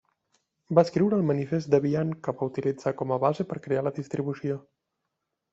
[0.79, 4.63] Va escriure el manifest Debian que va utilitzar com a base per crear la distribució.